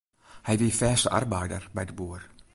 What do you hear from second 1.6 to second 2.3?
by de boer.